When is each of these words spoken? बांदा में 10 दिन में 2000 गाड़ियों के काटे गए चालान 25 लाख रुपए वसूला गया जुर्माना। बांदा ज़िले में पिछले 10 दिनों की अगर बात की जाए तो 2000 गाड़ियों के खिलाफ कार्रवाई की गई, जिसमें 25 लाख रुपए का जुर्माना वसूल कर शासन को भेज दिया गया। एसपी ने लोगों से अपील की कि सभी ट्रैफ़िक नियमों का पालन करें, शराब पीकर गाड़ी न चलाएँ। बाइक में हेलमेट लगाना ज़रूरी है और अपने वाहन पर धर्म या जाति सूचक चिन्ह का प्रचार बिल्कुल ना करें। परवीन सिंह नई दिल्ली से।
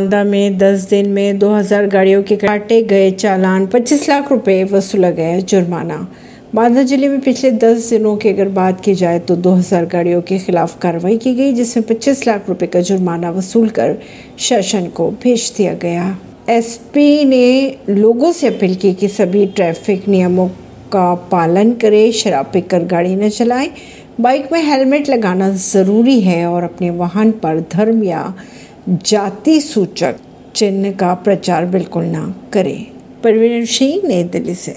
बांदा 0.00 0.22
में 0.24 0.56
10 0.58 0.88
दिन 0.90 1.08
में 1.08 1.38
2000 1.38 1.86
गाड़ियों 1.86 2.22
के 2.22 2.36
काटे 2.36 2.80
गए 2.82 3.10
चालान 3.12 3.66
25 3.66 4.08
लाख 4.08 4.30
रुपए 4.32 4.62
वसूला 4.64 5.10
गया 5.10 5.40
जुर्माना। 5.40 5.96
बांदा 6.54 6.82
ज़िले 6.82 7.08
में 7.08 7.20
पिछले 7.20 7.50
10 7.54 7.90
दिनों 7.90 8.16
की 8.16 8.28
अगर 8.28 8.48
बात 8.48 8.80
की 8.80 8.94
जाए 8.94 9.18
तो 9.18 9.36
2000 9.38 9.86
गाड़ियों 9.86 10.22
के 10.22 10.38
खिलाफ 10.38 10.78
कार्रवाई 10.78 11.16
की 11.16 11.34
गई, 11.34 11.52
जिसमें 11.52 11.84
25 11.86 12.26
लाख 12.26 12.48
रुपए 12.48 12.66
का 12.66 12.80
जुर्माना 12.80 13.30
वसूल 13.30 13.68
कर 13.68 13.96
शासन 14.38 14.86
को 14.86 15.10
भेज 15.22 15.52
दिया 15.56 15.74
गया। 15.74 16.16
एसपी 16.48 17.24
ने 17.24 17.76
लोगों 17.90 18.32
से 18.32 18.46
अपील 18.46 18.74
की 18.74 18.94
कि 18.94 19.08
सभी 19.10 19.46
ट्रैफ़िक 19.46 20.08
नियमों 20.08 20.48
का 20.92 21.14
पालन 21.30 21.72
करें, 21.74 22.10
शराब 22.12 22.50
पीकर 22.52 22.84
गाड़ी 22.86 23.14
न 23.16 23.28
चलाएँ। 23.28 23.70
बाइक 24.20 24.48
में 24.52 24.62
हेलमेट 24.62 25.08
लगाना 25.08 25.50
ज़रूरी 25.50 26.20
है 26.20 26.46
और 26.46 26.62
अपने 26.62 26.88
वाहन 26.92 27.30
पर 27.42 27.60
धर्म 27.72 28.02
या 28.04 28.22
जाति 28.88 29.60
सूचक 29.60 30.16
चिन्ह 30.54 30.92
का 30.92 31.14
प्रचार 31.14 31.66
बिल्कुल 31.66 32.04
ना 32.04 32.34
करें। 32.52 32.86
परवीन 33.24 33.64
सिंह 33.64 34.08
नई 34.08 34.24
दिल्ली 34.24 34.54
से। 34.54 34.68